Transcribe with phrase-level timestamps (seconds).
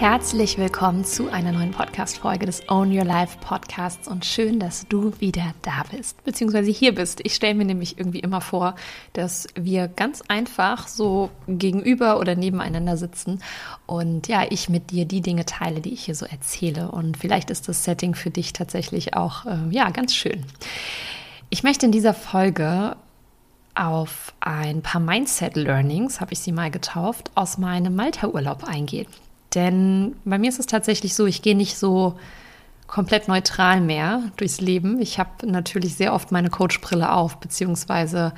[0.00, 5.12] Herzlich willkommen zu einer neuen Podcast-Folge des Own Your Life Podcasts und schön, dass du
[5.20, 7.20] wieder da bist, beziehungsweise hier bist.
[7.22, 8.76] Ich stelle mir nämlich irgendwie immer vor,
[9.12, 13.42] dass wir ganz einfach so gegenüber oder nebeneinander sitzen
[13.84, 16.90] und ja, ich mit dir die Dinge teile, die ich hier so erzähle.
[16.90, 20.46] Und vielleicht ist das Setting für dich tatsächlich auch, äh, ja, ganz schön.
[21.50, 22.96] Ich möchte in dieser Folge
[23.74, 29.06] auf ein paar Mindset-Learnings, habe ich sie mal getauft, aus meinem Malta-Urlaub eingehen.
[29.54, 32.18] Denn bei mir ist es tatsächlich so, ich gehe nicht so
[32.86, 35.00] komplett neutral mehr durchs Leben.
[35.00, 38.32] Ich habe natürlich sehr oft meine Coachbrille auf, beziehungsweise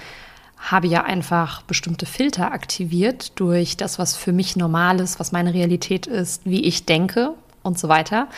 [0.59, 5.55] habe ja einfach bestimmte Filter aktiviert durch das, was für mich normal ist, was meine
[5.55, 8.29] Realität ist, wie ich denke und so weiter.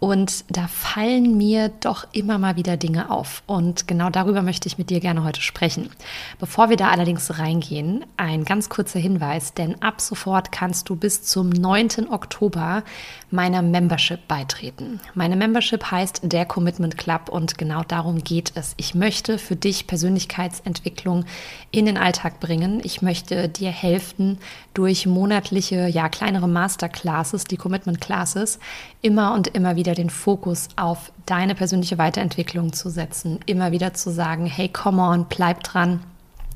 [0.00, 3.42] Und da fallen mir doch immer mal wieder Dinge auf.
[3.46, 5.90] Und genau darüber möchte ich mit dir gerne heute sprechen.
[6.38, 11.22] Bevor wir da allerdings reingehen, ein ganz kurzer Hinweis, denn ab sofort kannst du bis
[11.22, 12.08] zum 9.
[12.10, 12.82] Oktober
[13.30, 15.00] meiner Membership beitreten.
[15.14, 18.72] Meine Membership heißt der Commitment Club und genau darum geht es.
[18.78, 21.26] Ich möchte für dich Persönlichkeitsentwicklung
[21.70, 22.80] in den Alltag bringen.
[22.82, 24.38] Ich möchte dir helfen,
[24.72, 28.58] durch monatliche, ja, kleinere Masterclasses, die Commitment Classes,
[29.02, 34.10] immer und immer wieder den Fokus auf deine persönliche Weiterentwicklung zu setzen, immer wieder zu
[34.10, 36.00] sagen, hey, come on, bleib dran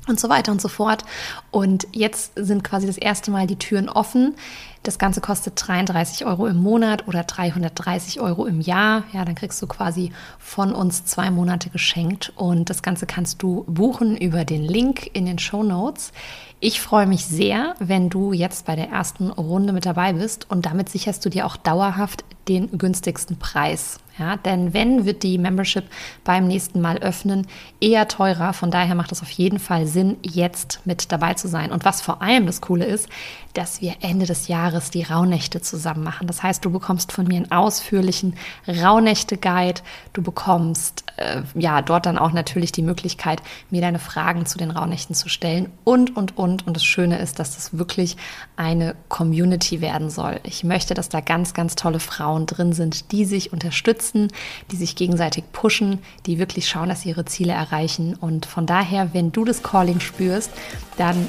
[0.07, 1.03] und so weiter und so fort.
[1.51, 4.35] Und jetzt sind quasi das erste Mal die Türen offen.
[4.85, 9.03] Das Ganze kostet 33 Euro im Monat oder 330 Euro im Jahr.
[9.13, 12.31] Ja, dann kriegst du quasi von uns zwei Monate geschenkt.
[12.35, 16.11] Und das Ganze kannst du buchen über den Link in den Show Notes.
[16.59, 20.67] Ich freue mich sehr, wenn du jetzt bei der ersten Runde mit dabei bist und
[20.67, 23.97] damit sicherst du dir auch dauerhaft den günstigsten Preis.
[24.17, 25.83] Ja, denn wenn wird die Membership
[26.23, 27.47] beim nächsten Mal öffnen,
[27.81, 28.53] eher teurer.
[28.53, 31.71] Von daher macht es auf jeden Fall Sinn, jetzt mit dabei zu sein.
[31.71, 33.09] Und was vor allem das Coole ist,
[33.53, 36.27] dass wir Ende des Jahres die Rauhnächte zusammen machen.
[36.27, 38.35] Das heißt, du bekommst von mir einen ausführlichen
[38.67, 39.81] Rauhnächte-Guide.
[40.13, 44.71] Du bekommst äh, ja dort dann auch natürlich die Möglichkeit, mir deine Fragen zu den
[44.71, 46.67] Rauhnächten zu stellen und und und.
[46.67, 48.17] Und das Schöne ist, dass das wirklich
[48.55, 50.39] eine Community werden soll.
[50.43, 54.95] Ich möchte, dass da ganz ganz tolle Frauen drin sind, die sich unterstützen, die sich
[54.95, 58.15] gegenseitig pushen, die wirklich schauen, dass sie ihre Ziele erreichen.
[58.15, 60.51] Und von daher, wenn du das Calling spürst,
[60.97, 61.27] dann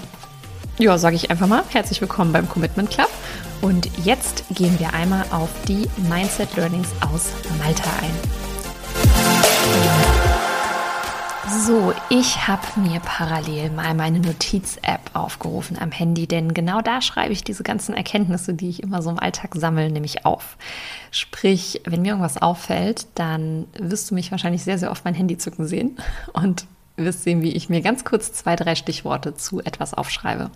[0.78, 3.08] ja, sage ich einfach mal, herzlich willkommen beim Commitment Club.
[3.62, 8.12] Und jetzt gehen wir einmal auf die Mindset Learnings aus Malta ein.
[11.48, 17.32] So, ich habe mir parallel mal meine Notiz-App aufgerufen am Handy, denn genau da schreibe
[17.32, 20.56] ich diese ganzen Erkenntnisse, die ich immer so im Alltag sammle, nämlich auf.
[21.12, 25.38] Sprich, wenn mir irgendwas auffällt, dann wirst du mich wahrscheinlich sehr, sehr oft mein Handy
[25.38, 25.98] zücken sehen
[26.32, 30.50] und wirst sehen, wie ich mir ganz kurz zwei, drei Stichworte zu etwas aufschreibe.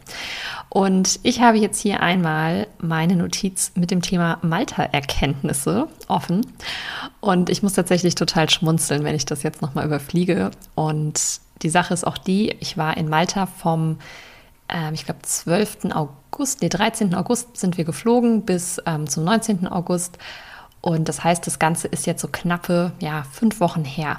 [0.69, 6.47] Und ich habe jetzt hier einmal meine Notiz mit dem Thema Malta-Erkenntnisse offen.
[7.21, 10.51] Und ich muss tatsächlich total schmunzeln, wenn ich das jetzt nochmal überfliege.
[10.75, 13.99] Und die Sache ist auch die, ich war in Malta vom,
[14.69, 15.93] ähm, ich glaube, 12.
[15.93, 17.15] August, nee, 13.
[17.15, 19.69] August sind wir geflogen bis ähm, zum 19.
[19.69, 20.19] August.
[20.81, 24.19] Und das heißt, das Ganze ist jetzt so knappe, ja, fünf Wochen her.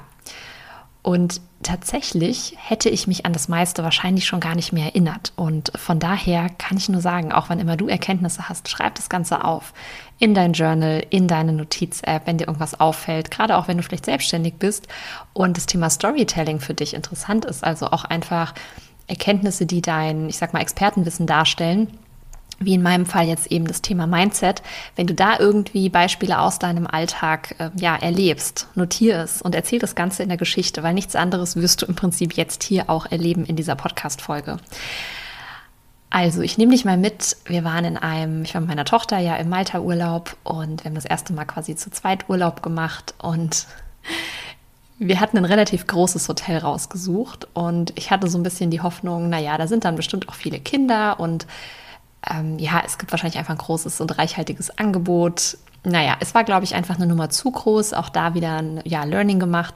[1.02, 5.32] Und tatsächlich hätte ich mich an das meiste wahrscheinlich schon gar nicht mehr erinnert.
[5.34, 9.08] Und von daher kann ich nur sagen, auch wann immer du Erkenntnisse hast, schreib das
[9.08, 9.72] Ganze auf
[10.20, 14.04] in dein Journal, in deine Notiz-App, wenn dir irgendwas auffällt, gerade auch wenn du vielleicht
[14.04, 14.86] selbstständig bist.
[15.32, 18.54] Und das Thema Storytelling für dich interessant ist, also auch einfach
[19.08, 21.98] Erkenntnisse, die dein, ich sag mal, Expertenwissen darstellen
[22.64, 24.62] wie in meinem Fall jetzt eben das Thema Mindset,
[24.96, 29.78] wenn du da irgendwie Beispiele aus deinem Alltag äh, ja, erlebst, notiere es und erzähl
[29.78, 33.06] das Ganze in der Geschichte, weil nichts anderes wirst du im Prinzip jetzt hier auch
[33.06, 34.58] erleben in dieser Podcast-Folge.
[36.14, 37.38] Also, ich nehme dich mal mit.
[37.46, 40.94] Wir waren in einem, ich war mit meiner Tochter ja im Malta-Urlaub und wir haben
[40.94, 43.66] das erste Mal quasi zu zweit Urlaub gemacht und
[44.98, 49.30] wir hatten ein relativ großes Hotel rausgesucht und ich hatte so ein bisschen die Hoffnung,
[49.30, 51.46] naja, da sind dann bestimmt auch viele Kinder und
[52.30, 55.58] ähm, ja, es gibt wahrscheinlich einfach ein großes und reichhaltiges Angebot.
[55.84, 57.94] Naja, es war, glaube ich, einfach eine Nummer zu groß.
[57.94, 59.74] Auch da wieder ein ja, Learning gemacht.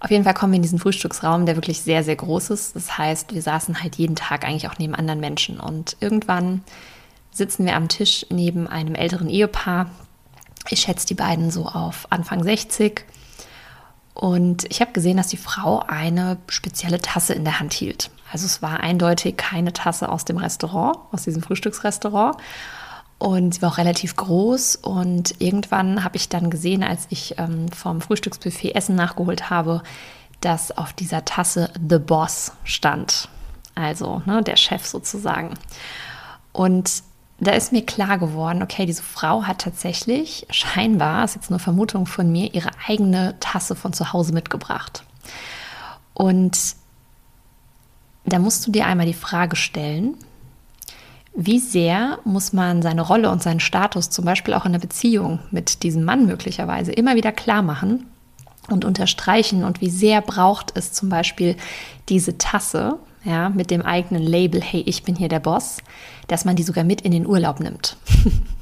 [0.00, 2.76] Auf jeden Fall kommen wir in diesen Frühstücksraum, der wirklich sehr, sehr groß ist.
[2.76, 5.58] Das heißt, wir saßen halt jeden Tag eigentlich auch neben anderen Menschen.
[5.58, 6.62] Und irgendwann
[7.32, 9.90] sitzen wir am Tisch neben einem älteren Ehepaar.
[10.70, 13.04] Ich schätze die beiden so auf Anfang 60.
[14.14, 18.10] Und ich habe gesehen, dass die Frau eine spezielle Tasse in der Hand hielt.
[18.32, 22.36] Also es war eindeutig keine Tasse aus dem Restaurant, aus diesem Frühstücksrestaurant.
[23.18, 24.76] Und sie war auch relativ groß.
[24.76, 29.82] Und irgendwann habe ich dann gesehen, als ich ähm, vom Frühstücksbuffet Essen nachgeholt habe,
[30.40, 33.28] dass auf dieser Tasse The Boss stand.
[33.74, 35.54] Also ne, der Chef sozusagen.
[36.52, 37.02] Und
[37.40, 42.06] da ist mir klar geworden, okay, diese Frau hat tatsächlich scheinbar, ist jetzt nur Vermutung
[42.06, 45.04] von mir, ihre eigene Tasse von zu Hause mitgebracht.
[46.14, 46.58] Und
[48.32, 50.16] da musst du dir einmal die Frage stellen,
[51.34, 55.38] wie sehr muss man seine Rolle und seinen Status zum Beispiel auch in der Beziehung
[55.50, 58.06] mit diesem Mann möglicherweise immer wieder klar machen
[58.68, 61.56] und unterstreichen und wie sehr braucht es zum Beispiel
[62.08, 65.78] diese Tasse, ja, mit dem eigenen Label, hey, ich bin hier der Boss,
[66.26, 67.96] dass man die sogar mit in den Urlaub nimmt.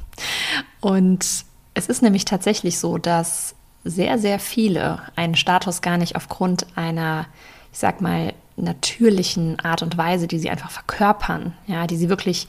[0.81, 1.25] und
[1.73, 3.55] es ist nämlich tatsächlich so, dass
[3.85, 7.27] sehr, sehr viele einen Status gar nicht aufgrund einer,
[7.73, 12.49] ich sag mal, natürlichen Art und Weise, die sie einfach verkörpern, ja, die sie wirklich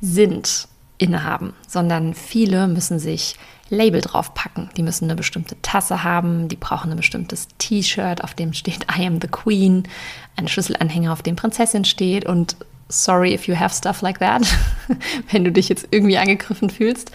[0.00, 0.68] sind,
[0.98, 3.36] innehaben, sondern viele müssen sich
[3.70, 4.70] Label draufpacken.
[4.76, 9.06] Die müssen eine bestimmte Tasse haben, die brauchen ein bestimmtes T-Shirt, auf dem steht I
[9.06, 9.84] am the Queen,
[10.36, 12.56] eine Schlüsselanhänger, auf dem Prinzessin steht und
[12.88, 14.42] sorry if you have stuff like that,
[15.30, 17.12] wenn du dich jetzt irgendwie angegriffen fühlst.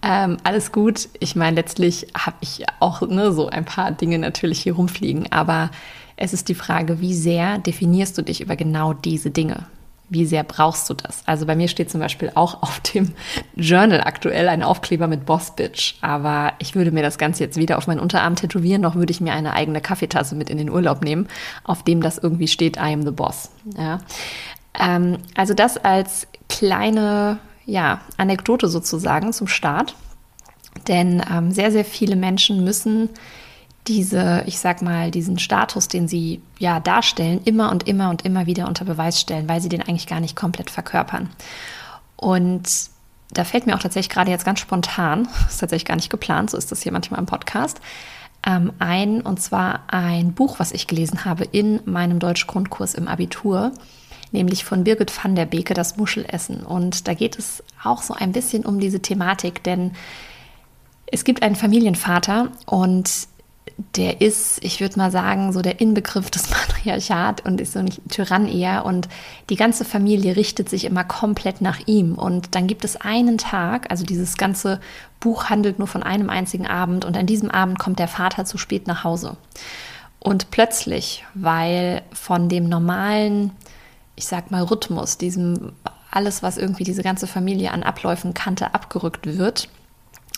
[0.00, 1.08] Ähm, alles gut.
[1.18, 5.70] Ich meine, letztlich habe ich auch ne, so ein paar Dinge natürlich hier rumfliegen, aber
[6.18, 9.66] es ist die Frage, wie sehr definierst du dich über genau diese Dinge?
[10.08, 11.22] wie sehr brauchst du das?
[11.26, 13.12] Also bei mir steht zum Beispiel auch auf dem
[13.56, 17.78] Journal aktuell ein Aufkleber mit Boss Bitch, aber ich würde mir das Ganze jetzt weder
[17.78, 21.02] auf meinen Unterarm tätowieren, noch würde ich mir eine eigene Kaffeetasse mit in den Urlaub
[21.02, 21.28] nehmen,
[21.64, 23.50] auf dem das irgendwie steht, I am the Boss.
[23.76, 24.00] Ja.
[24.78, 29.94] Ähm, also das als kleine ja, Anekdote sozusagen zum Start,
[30.86, 33.10] denn ähm, sehr, sehr viele Menschen müssen
[33.88, 38.46] diese, ich sag mal, diesen Status, den sie ja darstellen, immer und immer und immer
[38.46, 41.30] wieder unter Beweis stellen, weil sie den eigentlich gar nicht komplett verkörpern.
[42.16, 42.68] Und
[43.30, 46.56] da fällt mir auch tatsächlich gerade jetzt ganz spontan, ist tatsächlich gar nicht geplant, so
[46.56, 47.80] ist das hier manchmal im Podcast,
[48.46, 53.72] ähm, ein, und zwar ein Buch, was ich gelesen habe in meinem Deutschgrundkurs im Abitur,
[54.30, 56.62] nämlich von Birgit van der Beke, das Muschelessen.
[56.62, 59.92] Und da geht es auch so ein bisschen um diese Thematik, denn
[61.06, 63.28] es gibt einen Familienvater und
[63.96, 67.90] der ist, ich würde mal sagen, so der Inbegriff des Patriarchat und ist so ein
[68.08, 68.84] Tyrann eher.
[68.84, 69.08] Und
[69.50, 72.14] die ganze Familie richtet sich immer komplett nach ihm.
[72.14, 74.80] Und dann gibt es einen Tag, also dieses ganze
[75.20, 77.04] Buch handelt nur von einem einzigen Abend.
[77.04, 79.36] Und an diesem Abend kommt der Vater zu spät nach Hause.
[80.20, 83.52] Und plötzlich, weil von dem normalen,
[84.16, 85.72] ich sag mal, Rhythmus, diesem
[86.10, 89.68] alles, was irgendwie diese ganze Familie an Abläufen kannte, abgerückt wird,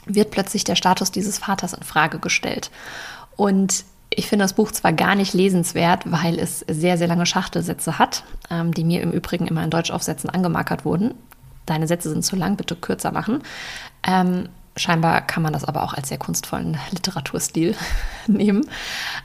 [0.07, 2.71] wird plötzlich der Status dieses Vaters in Frage gestellt.
[3.37, 7.99] Und ich finde das Buch zwar gar nicht lesenswert, weil es sehr, sehr lange Schachtelsätze
[7.99, 11.15] hat, ähm, die mir im Übrigen immer in Deutschaufsätzen angemarkert wurden.
[11.67, 13.43] Deine Sätze sind zu lang, bitte kürzer machen.
[14.03, 17.77] Ähm, scheinbar kann man das aber auch als sehr kunstvollen Literaturstil
[18.27, 18.67] nehmen.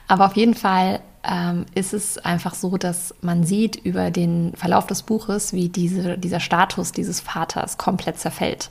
[0.07, 4.85] Aber auf jeden Fall ähm, ist es einfach so, dass man sieht über den Verlauf
[4.85, 8.69] des Buches, wie diese, dieser Status dieses Vaters komplett zerfällt.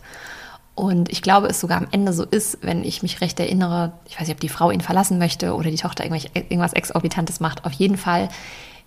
[0.74, 4.18] Und ich glaube, es sogar am Ende so ist, wenn ich mich recht erinnere, ich
[4.18, 7.64] weiß nicht, ob die Frau ihn verlassen möchte oder die Tochter irgendwas Exorbitantes macht.
[7.64, 8.28] Auf jeden Fall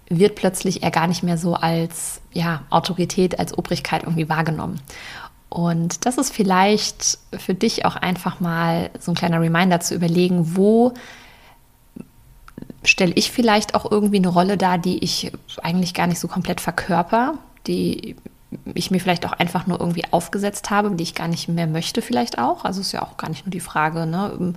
[0.10, 4.82] wird plötzlich er gar nicht mehr so als ja, Autorität, als Obrigkeit irgendwie wahrgenommen.
[5.50, 10.58] Und das ist vielleicht für dich auch einfach mal so ein kleiner Reminder zu überlegen,
[10.58, 10.94] wo
[12.84, 15.32] stelle ich vielleicht auch irgendwie eine Rolle dar, die ich
[15.64, 18.16] eigentlich gar nicht so komplett verkörper, die
[18.74, 22.02] ich mir vielleicht auch einfach nur irgendwie aufgesetzt habe, die ich gar nicht mehr möchte
[22.02, 22.64] vielleicht auch.
[22.64, 24.54] Also ist ja auch gar nicht nur die Frage, ne,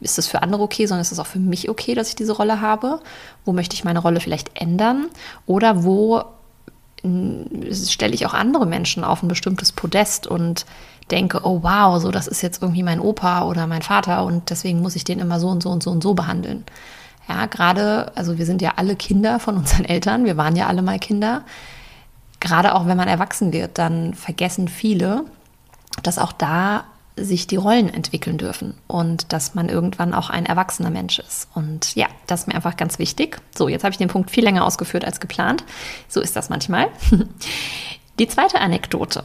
[0.00, 2.32] ist das für andere okay, sondern ist es auch für mich okay, dass ich diese
[2.32, 3.00] Rolle habe?
[3.44, 5.06] Wo möchte ich meine Rolle vielleicht ändern?
[5.46, 6.24] Oder wo
[7.02, 10.66] stelle ich auch andere Menschen auf ein bestimmtes Podest und
[11.10, 14.82] denke, oh wow, so das ist jetzt irgendwie mein Opa oder mein Vater und deswegen
[14.82, 16.64] muss ich den immer so und so und so und so behandeln.
[17.26, 20.82] Ja, gerade, also wir sind ja alle Kinder von unseren Eltern, wir waren ja alle
[20.82, 21.42] mal Kinder
[22.40, 25.24] gerade auch wenn man erwachsen wird, dann vergessen viele,
[26.02, 26.84] dass auch da
[27.16, 31.48] sich die Rollen entwickeln dürfen und dass man irgendwann auch ein erwachsener Mensch ist.
[31.54, 33.40] Und ja, das ist mir einfach ganz wichtig.
[33.54, 35.64] So, jetzt habe ich den Punkt viel länger ausgeführt als geplant.
[36.08, 36.88] So ist das manchmal.
[38.18, 39.24] Die zweite Anekdote.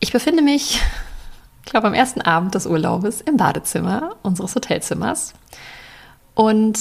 [0.00, 0.80] Ich befinde mich,
[1.64, 5.34] ich glaube, am ersten Abend des Urlaubes im Badezimmer unseres Hotelzimmers.
[6.34, 6.78] Und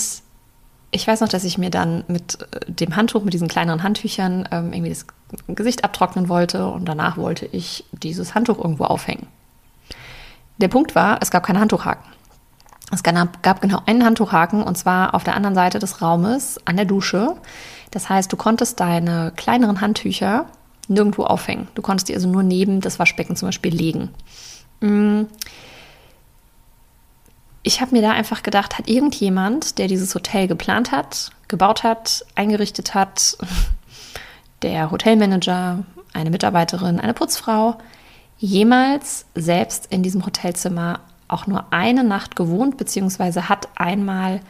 [0.92, 4.48] ich weiß noch, dass ich mir dann mit äh, dem Handtuch, mit diesen kleineren Handtüchern
[4.52, 5.06] ähm, irgendwie das
[5.48, 9.28] Gesicht abtrocknen wollte und danach wollte ich dieses Handtuch irgendwo aufhängen.
[10.58, 12.12] Der Punkt war, es gab keine Handtuchhaken.
[12.94, 16.86] Es gab genau einen Handtuchhaken und zwar auf der anderen Seite des Raumes an der
[16.86, 17.36] Dusche.
[17.90, 20.46] Das heißt, du konntest deine kleineren Handtücher
[20.90, 21.70] nirgendwo aufhängen.
[21.76, 24.10] Du konntest die also nur neben das Waschbecken zum Beispiel legen.
[24.82, 25.24] Mm
[27.64, 32.26] ich habe mir da einfach gedacht, hat irgendjemand, der dieses Hotel geplant hat, gebaut hat,
[32.36, 33.38] eingerichtet hat,
[34.62, 37.78] der Hotelmanager, eine Mitarbeiterin, eine Putzfrau,
[38.38, 44.42] jemals selbst in diesem Hotelzimmer auch nur eine Nacht gewohnt, beziehungsweise hat einmal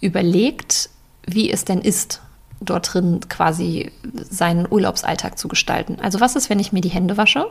[0.00, 0.88] überlegt,
[1.26, 2.20] wie es denn ist,
[2.60, 5.98] dort drin quasi seinen Urlaubsalltag zu gestalten.
[6.00, 7.46] Also was ist, wenn ich mir die Hände wasche,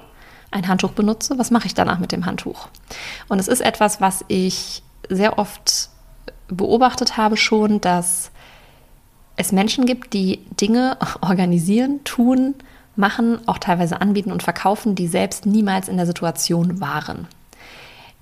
[0.51, 2.67] ein Handtuch benutze, was mache ich danach mit dem Handtuch?
[3.29, 5.89] Und es ist etwas, was ich sehr oft
[6.47, 8.31] beobachtet habe schon, dass
[9.41, 12.55] es Menschen gibt, die Dinge organisieren, tun,
[12.95, 17.27] machen, auch teilweise anbieten und verkaufen, die selbst niemals in der Situation waren.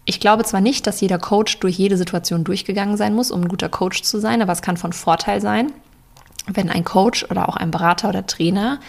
[0.05, 3.47] Ich glaube zwar nicht, dass jeder Coach durch jede Situation durchgegangen sein muss, um ein
[3.47, 5.71] guter Coach zu sein, aber es kann von Vorteil sein,
[6.47, 8.79] wenn ein Coach oder auch ein Berater oder Trainer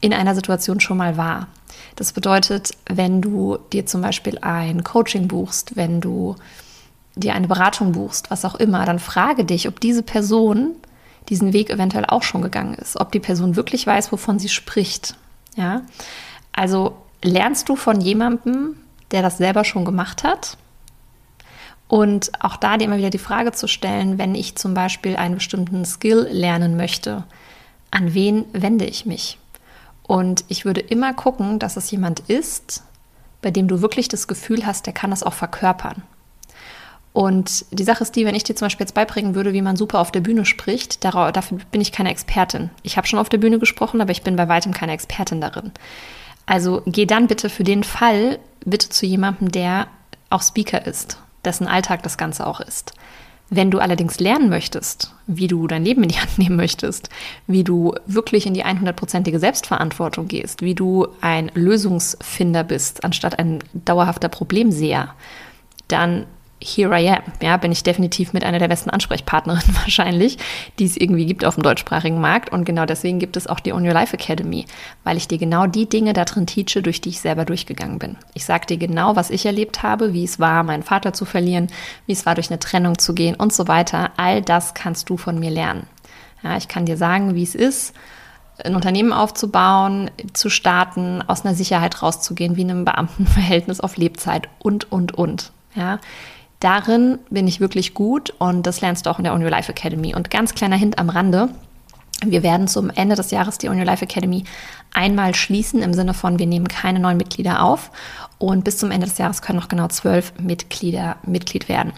[0.00, 1.48] in einer Situation schon mal war.
[1.96, 6.36] Das bedeutet, wenn du dir zum Beispiel ein Coaching buchst, wenn du
[7.16, 10.76] dir eine Beratung buchst, was auch immer, dann frage dich, ob diese Person
[11.30, 15.16] diesen Weg eventuell auch schon gegangen ist, ob die Person wirklich weiß, wovon sie spricht.
[15.56, 15.82] Ja,
[16.52, 18.76] also lernst du von jemandem,
[19.10, 20.56] der das selber schon gemacht hat?
[21.88, 25.36] Und auch da dir immer wieder die Frage zu stellen, wenn ich zum Beispiel einen
[25.36, 27.24] bestimmten Skill lernen möchte,
[27.90, 29.38] an wen wende ich mich?
[30.04, 32.84] Und ich würde immer gucken, dass es jemand ist,
[33.42, 36.02] bei dem du wirklich das Gefühl hast, der kann das auch verkörpern.
[37.12, 39.76] Und die Sache ist die, wenn ich dir zum Beispiel jetzt beibringen würde, wie man
[39.76, 42.70] super auf der Bühne spricht, dafür bin ich keine Expertin.
[42.82, 45.72] Ich habe schon auf der Bühne gesprochen, aber ich bin bei weitem keine Expertin darin.
[46.46, 49.88] Also geh dann bitte für den Fall bitte zu jemandem, der
[50.30, 52.92] auch Speaker ist, dessen Alltag das Ganze auch ist.
[53.52, 57.08] Wenn du allerdings lernen möchtest, wie du dein Leben in die Hand nehmen möchtest,
[57.48, 63.58] wie du wirklich in die 100%ige Selbstverantwortung gehst, wie du ein Lösungsfinder bist, anstatt ein
[63.72, 65.14] dauerhafter Problemseher,
[65.88, 66.26] dann
[66.62, 67.22] here I am.
[67.40, 70.38] Ja, bin ich definitiv mit einer der besten Ansprechpartnerinnen wahrscheinlich,
[70.78, 72.52] die es irgendwie gibt auf dem deutschsprachigen Markt.
[72.52, 74.66] Und genau deswegen gibt es auch die On Your Life Academy,
[75.04, 78.16] weil ich dir genau die Dinge darin teache, durch die ich selber durchgegangen bin.
[78.34, 81.68] Ich sage dir genau, was ich erlebt habe, wie es war, meinen Vater zu verlieren,
[82.06, 84.10] wie es war, durch eine Trennung zu gehen und so weiter.
[84.16, 85.86] All das kannst du von mir lernen.
[86.42, 87.94] Ja, ich kann dir sagen, wie es ist,
[88.64, 94.48] ein Unternehmen aufzubauen, zu starten, aus einer Sicherheit rauszugehen, wie in einem Beamtenverhältnis auf Lebzeit
[94.58, 95.52] und, und, und.
[95.74, 95.98] Ja,
[96.60, 99.72] Darin bin ich wirklich gut und das lernst du auch in der On Your Life
[99.72, 100.14] Academy.
[100.14, 101.48] Und ganz kleiner Hint am Rande.
[102.22, 104.44] Wir werden zum Ende des Jahres die On Your Life Academy
[104.92, 107.90] einmal schließen im Sinne von, wir nehmen keine neuen Mitglieder auf
[108.36, 111.94] und bis zum Ende des Jahres können noch genau zwölf Mitglieder Mitglied werden.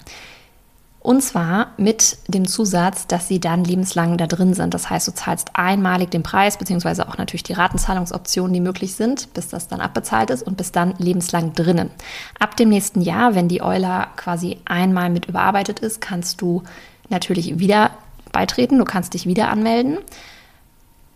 [1.03, 4.73] Und zwar mit dem Zusatz, dass sie dann lebenslang da drin sind.
[4.73, 9.35] Das heißt, du zahlst einmalig den Preis, beziehungsweise auch natürlich die Ratenzahlungsoptionen, die möglich sind,
[9.35, 11.91] bis das dann abbezahlt ist und bis dann lebenslang drinnen.
[12.39, 16.63] Ab dem nächsten Jahr, wenn die Euler quasi einmal mit überarbeitet ist, kannst du
[17.09, 17.91] natürlich wieder
[18.31, 19.99] beitreten, du kannst dich wieder anmelden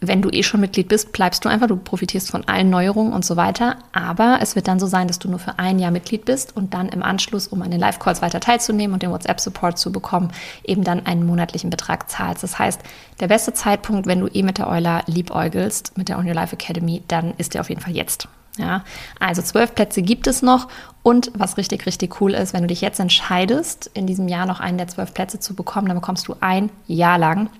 [0.01, 3.25] wenn du eh schon Mitglied bist, bleibst du einfach, du profitierst von allen Neuerungen und
[3.25, 3.77] so weiter.
[3.93, 6.75] Aber es wird dann so sein, dass du nur für ein Jahr Mitglied bist und
[6.75, 10.31] dann im Anschluss, um an den Live-Calls weiter teilzunehmen und den WhatsApp-Support zu bekommen,
[10.65, 12.43] eben dann einen monatlichen Betrag zahlst.
[12.43, 12.81] Das heißt,
[13.21, 16.55] der beste Zeitpunkt, wenn du eh mit der Euler liebäugelst, mit der On Your Life
[16.55, 18.29] Academy, dann ist der auf jeden Fall jetzt.
[18.59, 18.85] Ja,
[19.21, 20.69] also zwölf Plätze gibt es noch.
[21.03, 24.61] Und was richtig, richtig cool ist, wenn du dich jetzt entscheidest, in diesem Jahr noch
[24.61, 27.51] einen der zwölf Plätze zu bekommen, dann bekommst du ein Jahr lang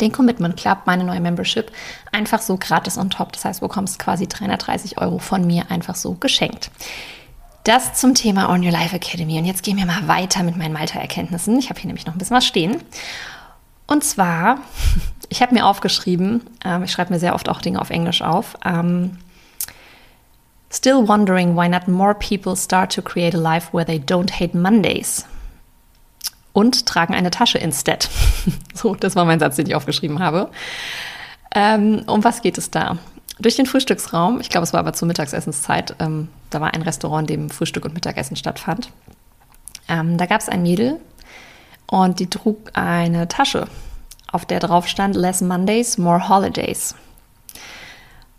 [0.00, 1.70] den Commitment Club, meine neue Membership,
[2.12, 3.32] einfach so gratis on top.
[3.32, 6.70] Das heißt, du bekommst quasi 330 Euro von mir einfach so geschenkt.
[7.64, 9.38] Das zum Thema On Your Life Academy.
[9.38, 11.58] Und jetzt gehen wir mal weiter mit meinen Malta-Erkenntnissen.
[11.58, 12.82] Ich habe hier nämlich noch ein bisschen was stehen.
[13.86, 14.58] Und zwar,
[15.28, 18.56] ich habe mir aufgeschrieben, äh, ich schreibe mir sehr oft auch Dinge auf Englisch auf.
[18.64, 19.18] Ähm,
[20.68, 24.52] Still wondering why not more people start to create a life where they don't hate
[24.52, 25.24] Mondays
[26.56, 28.08] und tragen eine Tasche instead.
[28.74, 30.48] so, das war mein Satz, den ich aufgeschrieben habe.
[31.54, 32.96] Ähm, um was geht es da?
[33.38, 37.30] Durch den Frühstücksraum, ich glaube, es war aber zur Mittagsessenszeit, ähm, da war ein Restaurant,
[37.30, 38.90] in dem Frühstück und Mittagessen stattfand.
[39.86, 40.98] Ähm, da gab es ein Mädel
[41.88, 43.68] und die trug eine Tasche,
[44.32, 46.94] auf der drauf stand Less Mondays, More Holidays.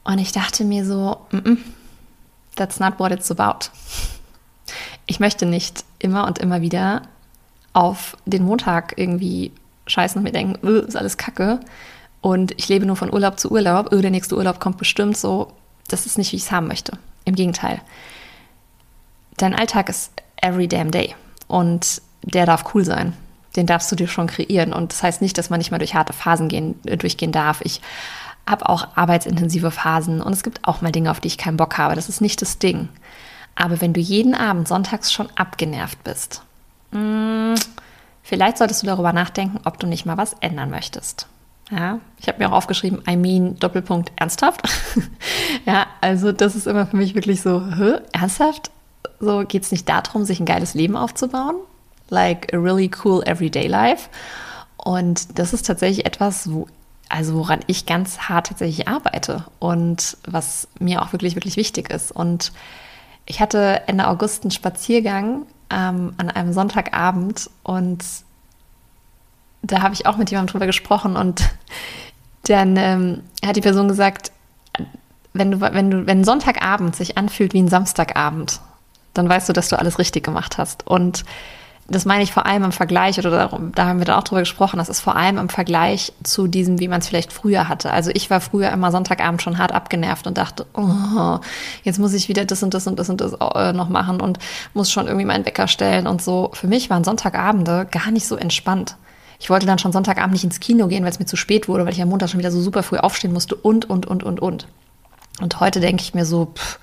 [0.05, 1.57] Und ich dachte mir so, mm -mm,
[2.55, 3.69] that's not what it's about.
[5.05, 7.03] Ich möchte nicht immer und immer wieder
[7.77, 9.51] auf den Montag irgendwie
[9.85, 11.59] scheißen und mir denken, öh, ist alles kacke
[12.21, 15.53] und ich lebe nur von Urlaub zu Urlaub, öh, der nächste Urlaub kommt bestimmt so,
[15.87, 16.97] das ist nicht, wie ich es haben möchte.
[17.23, 17.79] Im Gegenteil.
[19.37, 21.13] Dein Alltag ist every damn day
[21.47, 23.13] und der darf cool sein.
[23.55, 25.93] Den darfst du dir schon kreieren und das heißt nicht, dass man nicht mal durch
[25.93, 27.61] harte Phasen gehen, äh, durchgehen darf.
[27.61, 27.81] Ich
[28.49, 31.77] habe auch arbeitsintensive Phasen und es gibt auch mal Dinge, auf die ich keinen Bock
[31.77, 31.93] habe.
[31.93, 32.89] Das ist nicht das Ding.
[33.53, 36.41] Aber wenn du jeden Abend sonntags schon abgenervt bist,
[36.97, 37.55] hm,
[38.23, 41.27] vielleicht solltest du darüber nachdenken, ob du nicht mal was ändern möchtest.
[41.69, 44.61] Ja, ich habe mir auch aufgeschrieben, I mean Doppelpunkt ernsthaft.
[45.65, 47.99] ja, also das ist immer für mich wirklich so, Hä?
[48.13, 48.71] ernsthaft?
[49.19, 51.55] So geht es nicht darum, sich ein geiles Leben aufzubauen?
[52.09, 54.09] Like a really cool everyday life.
[54.77, 56.67] Und das ist tatsächlich etwas, wo,
[57.09, 62.13] also woran ich ganz hart tatsächlich arbeite und was mir auch wirklich, wirklich wichtig ist.
[62.13, 62.53] Und
[63.25, 68.03] ich hatte Ende August einen Spaziergang ähm, an einem Sonntagabend und
[69.61, 71.49] da habe ich auch mit jemandem drüber gesprochen und
[72.43, 74.31] dann ähm, hat die Person gesagt,
[75.33, 78.61] wenn du, wenn du, wenn Sonntagabend sich anfühlt wie ein Samstagabend,
[79.13, 80.85] dann weißt du, dass du alles richtig gemacht hast.
[80.87, 81.25] Und
[81.89, 84.41] das meine ich vor allem im Vergleich, oder da, da haben wir dann auch drüber
[84.41, 87.91] gesprochen, das ist vor allem im Vergleich zu diesem, wie man es vielleicht früher hatte.
[87.91, 91.39] Also ich war früher immer Sonntagabend schon hart abgenervt und dachte, oh,
[91.83, 94.37] jetzt muss ich wieder das und das und das und das äh, noch machen und
[94.73, 96.51] muss schon irgendwie meinen Wecker stellen und so.
[96.53, 98.97] Für mich waren Sonntagabende gar nicht so entspannt.
[99.39, 101.85] Ich wollte dann schon Sonntagabend nicht ins Kino gehen, weil es mir zu spät wurde,
[101.85, 104.41] weil ich am Montag schon wieder so super früh aufstehen musste und, und, und, und,
[104.41, 104.67] und.
[105.39, 106.79] Und heute denke ich mir so, pff,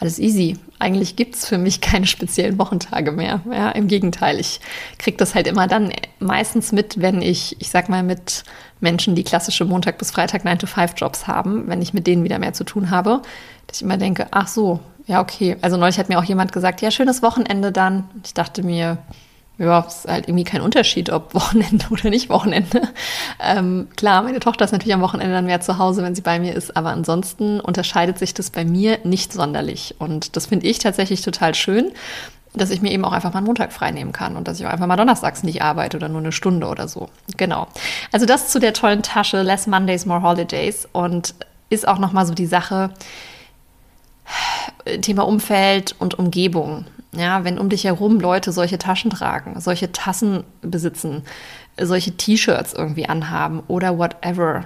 [0.00, 0.58] alles easy.
[0.78, 3.40] Eigentlich gibt es für mich keine speziellen Wochentage mehr.
[3.50, 4.60] Ja, Im Gegenteil, ich
[4.98, 8.44] kriege das halt immer dann meistens mit, wenn ich, ich sag mal, mit
[8.80, 12.64] Menschen, die klassische Montag bis Freitag 9-to-5-Jobs haben, wenn ich mit denen wieder mehr zu
[12.64, 13.22] tun habe,
[13.66, 15.56] dass ich immer denke, ach so, ja, okay.
[15.60, 18.08] Also neulich hat mir auch jemand gesagt, ja, schönes Wochenende dann.
[18.24, 18.98] Ich dachte mir,
[19.58, 22.82] ja, es ist halt irgendwie kein Unterschied, ob Wochenende oder nicht Wochenende.
[23.40, 26.38] Ähm, klar, meine Tochter ist natürlich am Wochenende dann mehr zu Hause, wenn sie bei
[26.38, 29.94] mir ist, aber ansonsten unterscheidet sich das bei mir nicht sonderlich.
[29.98, 31.92] Und das finde ich tatsächlich total schön,
[32.54, 34.66] dass ich mir eben auch einfach mal einen Montag frei nehmen kann und dass ich
[34.66, 37.08] auch einfach mal donnerstags nicht arbeite oder nur eine Stunde oder so.
[37.36, 37.66] Genau.
[38.12, 41.34] Also das zu der tollen Tasche Less Mondays, More Holidays und
[41.70, 42.90] ist auch nochmal so die Sache,
[45.02, 46.86] Thema Umfeld und Umgebung.
[47.16, 51.22] Ja, wenn um dich herum Leute solche Taschen tragen, solche Tassen besitzen,
[51.80, 54.64] solche T-Shirts irgendwie anhaben oder whatever.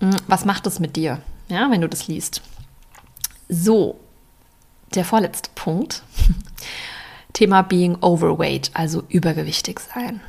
[0.00, 2.42] Hm, was macht das mit dir, ja, wenn du das liest?
[3.48, 4.00] So,
[4.94, 6.02] der vorletzte Punkt.
[7.32, 10.20] Thema Being Overweight, also übergewichtig sein.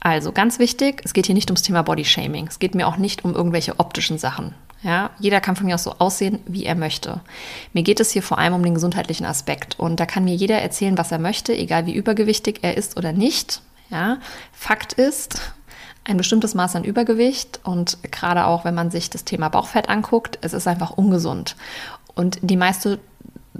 [0.00, 2.48] Also ganz wichtig, es geht hier nicht ums Thema Body Shaming.
[2.48, 4.54] Es geht mir auch nicht um irgendwelche optischen Sachen.
[4.82, 7.20] Ja, jeder kann von mir aus so aussehen, wie er möchte.
[7.72, 9.78] Mir geht es hier vor allem um den gesundheitlichen Aspekt.
[9.78, 13.12] Und da kann mir jeder erzählen, was er möchte, egal wie übergewichtig er ist oder
[13.12, 13.62] nicht.
[13.90, 14.18] Ja,
[14.52, 15.52] Fakt ist,
[16.04, 20.38] ein bestimmtes Maß an Übergewicht und gerade auch, wenn man sich das Thema Bauchfett anguckt,
[20.40, 21.56] es ist einfach ungesund.
[22.14, 22.98] Und die meiste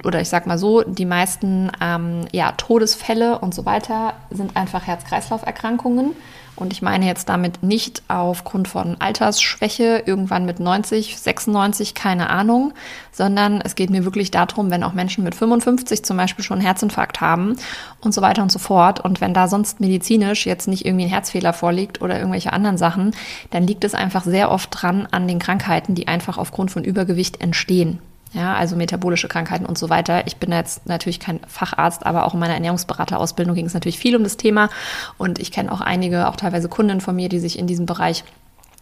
[0.05, 4.87] oder ich sag mal so, die meisten ähm, ja, Todesfälle und so weiter sind einfach
[4.87, 6.13] Herz-Kreislauf-Erkrankungen.
[6.55, 12.75] Und ich meine jetzt damit nicht aufgrund von Altersschwäche, irgendwann mit 90, 96, keine Ahnung,
[13.11, 16.67] sondern es geht mir wirklich darum, wenn auch Menschen mit 55 zum Beispiel schon einen
[16.67, 17.57] Herzinfarkt haben
[18.01, 19.01] und so weiter und so fort.
[19.01, 23.12] Und wenn da sonst medizinisch jetzt nicht irgendwie ein Herzfehler vorliegt oder irgendwelche anderen Sachen,
[23.51, 27.41] dann liegt es einfach sehr oft dran an den Krankheiten, die einfach aufgrund von Übergewicht
[27.41, 27.99] entstehen
[28.33, 30.27] ja, also metabolische Krankheiten und so weiter.
[30.27, 34.16] Ich bin jetzt natürlich kein Facharzt, aber auch in meiner Ernährungsberaterausbildung ging es natürlich viel
[34.16, 34.71] um das Thema
[35.18, 38.25] und ich kenne auch einige, auch teilweise Kunden von mir, die sich in diesem Bereich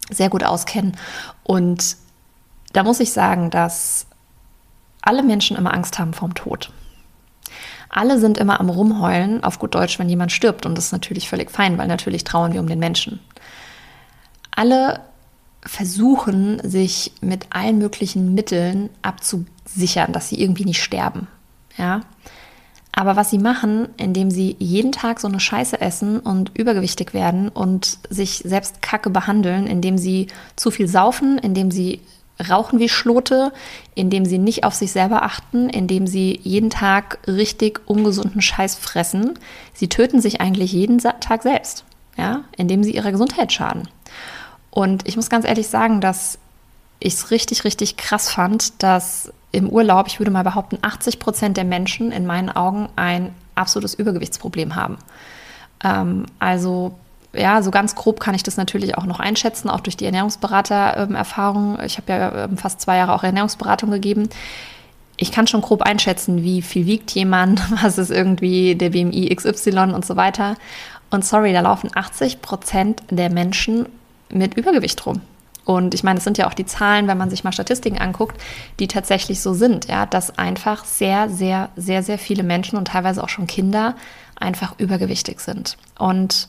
[0.09, 0.97] sehr gut auskennen.
[1.43, 1.97] Und
[2.73, 4.07] da muss ich sagen, dass
[5.01, 6.71] alle Menschen immer Angst haben vorm Tod.
[7.89, 10.65] Alle sind immer am Rumheulen, auf gut Deutsch, wenn jemand stirbt.
[10.65, 13.19] Und das ist natürlich völlig fein, weil natürlich trauern wir um den Menschen.
[14.55, 15.01] Alle
[15.63, 21.27] versuchen, sich mit allen möglichen Mitteln abzusichern, dass sie irgendwie nicht sterben.
[21.77, 22.01] Ja.
[22.93, 27.47] Aber was sie machen, indem sie jeden Tag so eine Scheiße essen und übergewichtig werden
[27.47, 32.01] und sich selbst kacke behandeln, indem sie zu viel saufen, indem sie
[32.49, 33.53] rauchen wie Schlote,
[33.95, 39.37] indem sie nicht auf sich selber achten, indem sie jeden Tag richtig ungesunden Scheiß fressen.
[39.73, 41.85] Sie töten sich eigentlich jeden Tag selbst,
[42.17, 43.87] ja, indem sie ihrer Gesundheit schaden.
[44.71, 46.39] Und ich muss ganz ehrlich sagen, dass
[46.99, 51.57] ich es richtig, richtig krass fand, dass im Urlaub, ich würde mal behaupten, 80 Prozent
[51.57, 54.97] der Menschen in meinen Augen ein absolutes Übergewichtsproblem haben.
[55.83, 56.93] Ähm, also
[57.33, 61.79] ja, so ganz grob kann ich das natürlich auch noch einschätzen, auch durch die Ernährungsberater-Erfahrung.
[61.85, 64.29] ich habe ja ähm, fast zwei Jahre auch Ernährungsberatung gegeben.
[65.17, 69.93] Ich kann schon grob einschätzen, wie viel wiegt jemand, was ist irgendwie der BMI XY
[69.93, 70.55] und so weiter.
[71.09, 73.87] Und sorry, da laufen 80 Prozent der Menschen
[74.33, 75.21] mit Übergewicht rum.
[75.63, 78.41] Und ich meine, es sind ja auch die Zahlen, wenn man sich mal Statistiken anguckt,
[78.79, 83.23] die tatsächlich so sind, ja, dass einfach sehr, sehr, sehr, sehr viele Menschen und teilweise
[83.23, 83.95] auch schon Kinder
[84.35, 85.77] einfach übergewichtig sind.
[85.99, 86.47] Und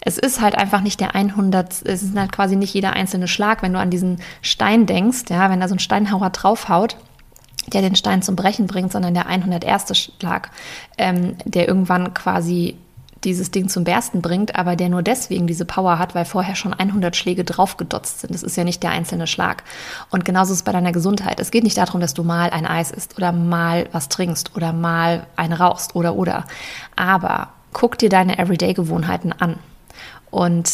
[0.00, 3.62] es ist halt einfach nicht der 100, es ist halt quasi nicht jeder einzelne Schlag,
[3.62, 6.96] wenn du an diesen Stein denkst, ja, wenn da so ein Steinhauer draufhaut,
[7.72, 9.96] der den Stein zum Brechen bringt, sondern der 101.
[9.96, 10.50] Schlag,
[10.98, 12.76] ähm, der irgendwann quasi
[13.24, 16.74] dieses Ding zum Bersten bringt, aber der nur deswegen diese Power hat, weil vorher schon
[16.74, 18.34] 100 Schläge draufgedotzt sind.
[18.34, 19.64] Das ist ja nicht der einzelne Schlag.
[20.10, 21.40] Und genauso ist es bei deiner Gesundheit.
[21.40, 24.72] Es geht nicht darum, dass du mal ein Eis isst oder mal was trinkst oder
[24.72, 26.44] mal eine rauchst oder oder.
[26.96, 29.58] Aber guck dir deine Everyday-Gewohnheiten an
[30.30, 30.70] und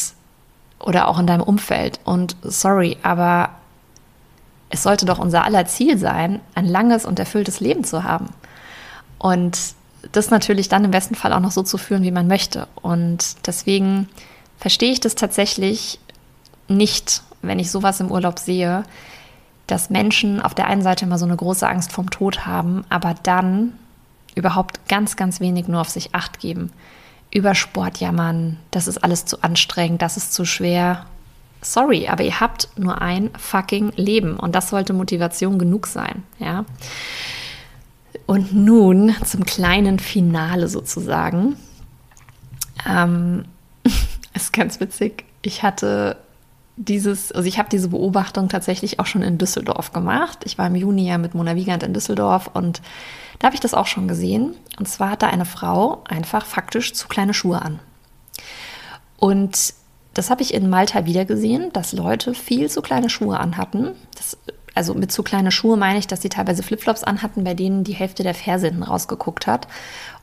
[0.79, 2.01] oder auch in deinem Umfeld.
[2.05, 3.51] Und sorry, aber
[4.71, 8.29] es sollte doch unser aller Ziel sein, ein langes und erfülltes Leben zu haben.
[9.19, 9.59] Und
[10.13, 12.69] das natürlich dann im besten Fall auch noch so zu führen, wie man möchte.
[12.83, 14.09] Und deswegen
[14.59, 15.99] verstehe ich das tatsächlich
[16.69, 18.85] nicht, wenn ich sowas im Urlaub sehe,
[19.67, 23.15] dass Menschen auf der einen Seite immer so eine große Angst vom Tod haben, aber
[23.23, 23.73] dann
[24.35, 26.73] überhaupt ganz, ganz wenig nur auf sich acht geben.
[27.33, 31.07] Über Sport jammern, das ist alles zu anstrengend, das ist zu schwer.
[31.63, 36.65] Sorry, aber ihr habt nur ein fucking Leben und das sollte Motivation genug sein, ja.
[38.31, 41.57] Und nun zum kleinen Finale sozusagen.
[42.89, 43.45] Ähm,
[44.35, 45.25] ist ganz witzig.
[45.43, 46.17] Ich hatte
[46.77, 50.43] dieses, also ich habe diese Beobachtung tatsächlich auch schon in Düsseldorf gemacht.
[50.45, 52.83] Ich war im Juni ja mit Mona Wiegand in Düsseldorf und
[53.41, 54.55] da habe ich das auch schon gesehen.
[54.79, 57.81] Und zwar hatte eine Frau einfach faktisch zu kleine Schuhe an.
[59.19, 59.75] Und
[60.15, 63.97] das habe ich in Malta wieder gesehen, dass Leute viel zu kleine Schuhe anhatten.
[64.17, 64.37] Das
[64.75, 67.95] also mit zu kleine Schuhe meine ich, dass sie teilweise Flipflops anhatten, bei denen die
[67.95, 69.67] Hälfte der Ferse hinten rausgeguckt hat.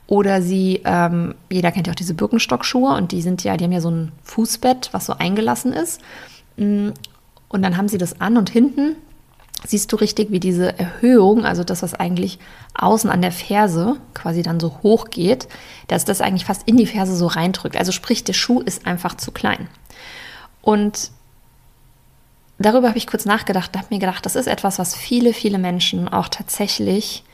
[0.06, 3.72] Oder sie, ähm, jeder kennt ja auch diese Birkenstock-Schuhe und die sind ja, die haben
[3.72, 6.00] ja so ein Fußbett, was so eingelassen ist.
[6.56, 6.90] Mm,
[7.48, 8.96] und dann haben sie das an und hinten
[9.66, 12.38] siehst du richtig, wie diese Erhöhung, also das, was eigentlich
[12.74, 15.48] außen an der Ferse quasi dann so hoch geht,
[15.88, 17.76] dass das eigentlich fast in die Ferse so reindrückt.
[17.76, 19.68] Also sprich, der Schuh ist einfach zu klein.
[20.62, 21.10] Und
[22.58, 26.08] darüber habe ich kurz nachgedacht, habe mir gedacht, das ist etwas, was viele, viele Menschen
[26.08, 27.24] auch tatsächlich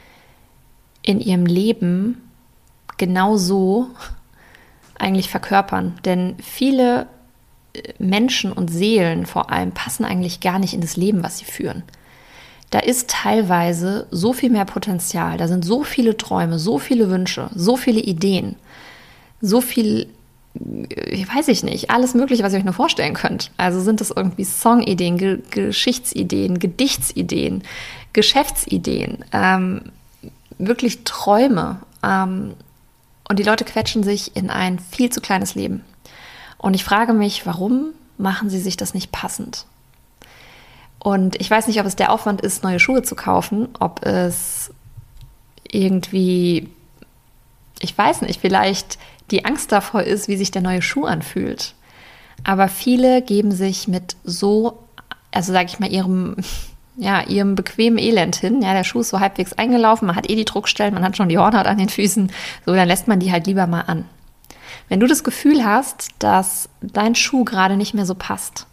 [1.02, 2.22] in ihrem Leben
[2.96, 3.88] genau so
[4.98, 5.98] eigentlich verkörpern.
[6.04, 7.06] Denn viele
[7.74, 11.44] äh, Menschen und Seelen vor allem passen eigentlich gar nicht in das Leben, was sie
[11.44, 11.82] führen.
[12.70, 17.48] Da ist teilweise so viel mehr Potenzial, da sind so viele Träume, so viele Wünsche,
[17.54, 18.56] so viele Ideen,
[19.40, 20.08] so viel
[20.54, 23.50] weiß ich nicht, alles Mögliche, was ihr euch nur vorstellen könnt.
[23.56, 27.62] Also sind es irgendwie Songideen, Ge Geschichtsideen, Gedichtsideen,
[28.12, 29.82] Geschäftsideen, ähm,
[30.58, 31.80] wirklich Träume.
[32.02, 32.54] Ähm,
[33.28, 35.82] und die Leute quetschen sich in ein viel zu kleines Leben.
[36.58, 39.66] Und ich frage mich, warum machen sie sich das nicht passend?
[41.00, 44.72] Und ich weiß nicht, ob es der Aufwand ist, neue Schuhe zu kaufen, ob es
[45.68, 46.70] irgendwie,
[47.80, 48.98] ich weiß nicht, vielleicht
[49.30, 51.74] die Angst davor ist, wie sich der neue Schuh anfühlt.
[52.42, 54.78] Aber viele geben sich mit so,
[55.32, 56.36] also sage ich mal, ihrem,
[56.96, 58.62] ja, ihrem bequemen Elend hin.
[58.62, 61.28] Ja, der Schuh ist so halbwegs eingelaufen, man hat eh die Druckstellen, man hat schon
[61.28, 62.30] die Hornhaut an den Füßen.
[62.66, 64.04] So, dann lässt man die halt lieber mal an.
[64.88, 68.66] Wenn du das Gefühl hast, dass dein Schuh gerade nicht mehr so passt,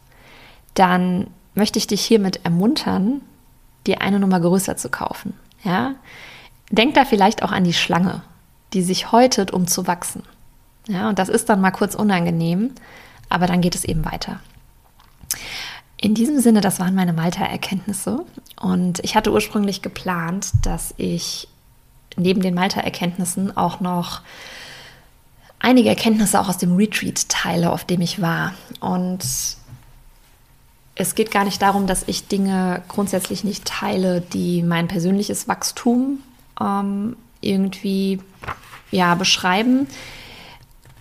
[0.73, 3.21] dann möchte ich dich hiermit ermuntern,
[3.87, 5.33] dir eine Nummer größer zu kaufen.
[5.63, 5.95] Ja?
[6.69, 8.21] Denk da vielleicht auch an die Schlange,
[8.73, 10.23] die sich häutet, um zu wachsen.
[10.87, 12.71] Ja, und das ist dann mal kurz unangenehm,
[13.29, 14.39] aber dann geht es eben weiter.
[15.97, 18.25] In diesem Sinne, das waren meine Malta-Erkenntnisse.
[18.59, 21.47] Und ich hatte ursprünglich geplant, dass ich
[22.17, 24.21] neben den Malta-Erkenntnissen auch noch
[25.59, 28.53] einige Erkenntnisse auch aus dem Retreat teile, auf dem ich war.
[28.79, 29.23] Und
[30.95, 36.19] es geht gar nicht darum, dass ich Dinge grundsätzlich nicht teile, die mein persönliches Wachstum
[36.59, 38.19] ähm, irgendwie
[38.89, 39.87] ja, beschreiben.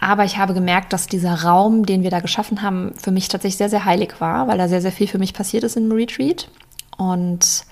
[0.02, 3.58] Aber ich habe gemerkt, dass dieser Raum, den wir da geschaffen haben, für mich tatsächlich
[3.58, 6.48] sehr, sehr heilig war, weil da sehr, sehr viel für mich passiert ist im Retreat.
[6.96, 7.66] Und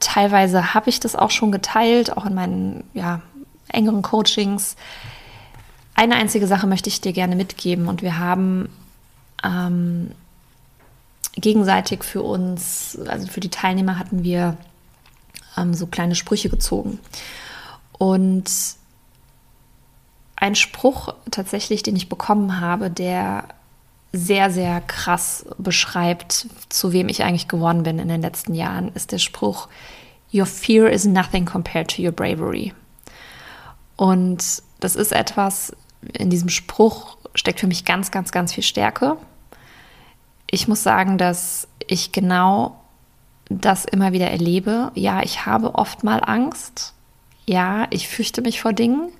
[0.00, 3.20] teilweise habe ich das auch schon geteilt, auch in meinen ja,
[3.68, 4.76] engeren Coachings.
[5.94, 8.70] Eine einzige Sache möchte ich dir gerne mitgeben und wir haben
[9.44, 10.12] ähm,
[11.34, 14.56] gegenseitig für uns, also für die Teilnehmer hatten wir
[15.58, 16.98] ähm, so kleine Sprüche gezogen.
[17.98, 18.77] Und
[20.40, 23.44] ein Spruch tatsächlich, den ich bekommen habe, der
[24.12, 29.12] sehr, sehr krass beschreibt, zu wem ich eigentlich geworden bin in den letzten Jahren, ist
[29.12, 29.68] der Spruch,
[30.32, 32.74] Your fear is nothing compared to your bravery.
[33.96, 35.74] Und das ist etwas,
[36.12, 39.16] in diesem Spruch steckt für mich ganz, ganz, ganz viel Stärke.
[40.50, 42.80] Ich muss sagen, dass ich genau
[43.48, 44.92] das immer wieder erlebe.
[44.94, 46.94] Ja, ich habe oft mal Angst.
[47.46, 49.10] Ja, ich fürchte mich vor Dingen.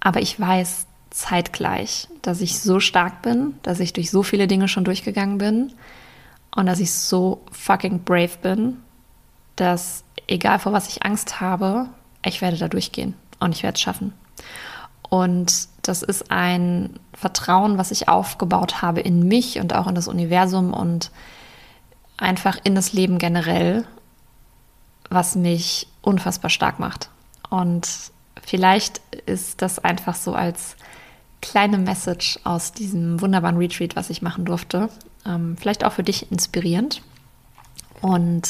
[0.00, 4.68] Aber ich weiß zeitgleich, dass ich so stark bin, dass ich durch so viele Dinge
[4.68, 5.72] schon durchgegangen bin
[6.54, 8.78] und dass ich so fucking brave bin,
[9.56, 11.88] dass egal vor was ich Angst habe,
[12.24, 14.12] ich werde da durchgehen und ich werde es schaffen.
[15.08, 20.06] Und das ist ein Vertrauen, was ich aufgebaut habe in mich und auch in das
[20.06, 21.10] Universum und
[22.16, 23.84] einfach in das Leben generell,
[25.08, 27.10] was mich unfassbar stark macht.
[27.48, 27.88] Und
[28.42, 30.76] vielleicht ist das einfach so als
[31.40, 34.88] kleine Message aus diesem wunderbaren Retreat, was ich machen durfte.
[35.26, 37.02] Ähm, vielleicht auch für dich inspirierend.
[38.00, 38.48] Und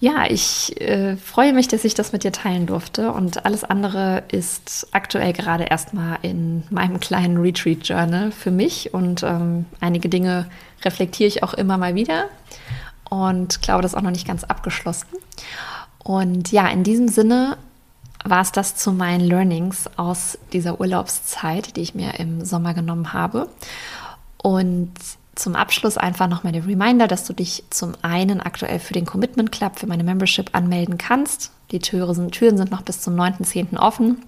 [0.00, 3.12] ja, ich äh, freue mich, dass ich das mit dir teilen durfte.
[3.12, 8.94] Und alles andere ist aktuell gerade erstmal in meinem kleinen Retreat Journal für mich.
[8.94, 10.46] Und ähm, einige Dinge
[10.84, 12.26] reflektiere ich auch immer mal wieder.
[13.10, 15.08] Und glaube, das ist auch noch nicht ganz abgeschlossen.
[15.98, 17.58] Und ja, in diesem Sinne
[18.24, 23.12] war es das zu meinen Learnings aus dieser Urlaubszeit, die ich mir im Sommer genommen
[23.12, 23.48] habe.
[24.42, 24.92] Und
[25.34, 29.52] zum Abschluss einfach nochmal der Reminder, dass du dich zum einen aktuell für den Commitment
[29.52, 31.52] Club, für meine Membership anmelden kannst.
[31.70, 33.78] Die Türen sind, Türen sind noch bis zum 9.10.
[33.78, 34.22] offen.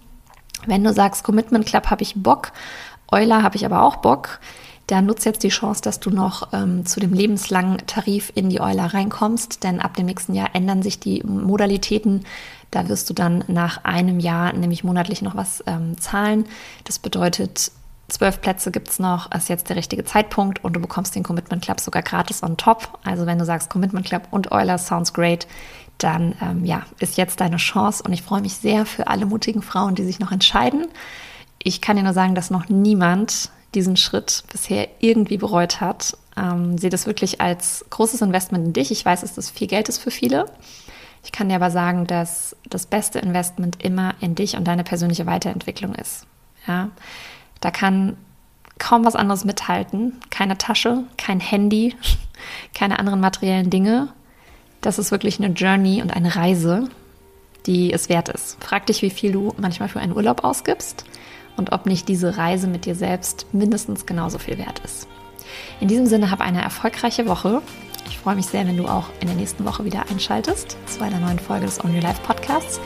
[0.67, 2.53] Wenn du sagst, Commitment Club habe ich Bock,
[3.11, 4.41] Euler habe ich aber auch Bock,
[4.93, 8.61] dann nutze jetzt die Chance, dass du noch ähm, zu dem lebenslangen Tarif in die
[8.61, 12.25] Euler reinkommst, denn ab dem nächsten Jahr ändern sich die Modalitäten.
[12.71, 16.45] Da wirst du dann nach einem Jahr nämlich monatlich noch was ähm, zahlen.
[16.85, 17.73] Das bedeutet,
[18.09, 21.65] zwölf Plätze gibt es noch, ist jetzt der richtige Zeitpunkt und du bekommst den Commitment
[21.65, 22.99] Club sogar gratis on top.
[23.03, 25.47] Also wenn du sagst Commitment Club und Euler sounds great,
[25.97, 29.63] dann ähm, ja, ist jetzt deine Chance und ich freue mich sehr für alle mutigen
[29.63, 30.89] Frauen, die sich noch entscheiden.
[31.63, 36.17] Ich kann dir nur sagen, dass noch niemand diesen Schritt bisher irgendwie bereut hat.
[36.37, 38.91] Ähm, sehe das wirklich als großes Investment in dich.
[38.91, 40.47] Ich weiß, dass das viel Geld ist für viele.
[41.25, 45.27] Ich kann dir aber sagen, dass das beste Investment immer in dich und deine persönliche
[45.27, 46.27] Weiterentwicklung ist.
[46.67, 46.91] Ja,
[47.61, 48.17] da kann
[48.79, 50.21] kaum was anderes mithalten.
[50.31, 51.95] Keine Tasche, kein Handy,
[52.75, 54.09] keine anderen materiellen Dinge.
[54.81, 56.89] Das ist wirklich eine Journey und eine Reise,
[57.67, 58.63] die es wert ist.
[58.63, 61.05] Frag dich, wie viel du manchmal für einen Urlaub ausgibst
[61.57, 65.07] und ob nicht diese Reise mit dir selbst mindestens genauso viel wert ist.
[65.81, 67.63] In diesem Sinne, hab eine erfolgreiche Woche.
[68.07, 71.19] Ich freue mich sehr, wenn du auch in der nächsten Woche wieder einschaltest zu einer
[71.19, 72.81] neuen Folge des On Your Life Podcasts.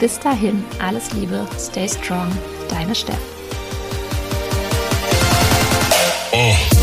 [0.00, 2.30] Bis dahin, alles Liebe, stay strong,
[2.68, 3.18] deine Steff.
[6.32, 6.75] Oh.